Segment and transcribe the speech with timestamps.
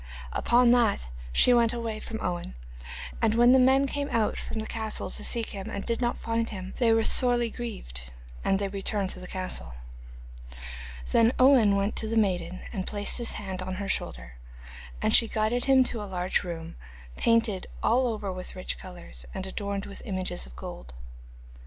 [0.33, 2.55] Upon that she went away from Owen,
[3.21, 6.17] and when the men came out from the castle to seek him and did not
[6.17, 8.11] find him they were sorely grieved,
[8.43, 9.73] and they returned to the castle.
[11.11, 14.37] Then Owen went to the maiden and placed his hand on her shoulder,
[15.03, 16.77] and she guided him to a large room,
[17.15, 20.95] painted all over with rich colours, and adorned with images of gold.